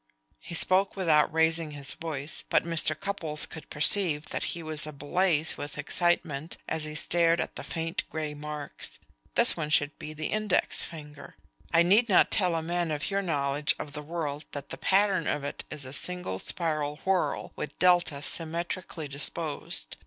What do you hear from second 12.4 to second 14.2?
a man of your knowledge of the